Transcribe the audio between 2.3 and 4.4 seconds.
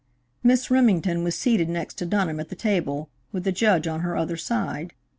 at the table, with the Judge on her other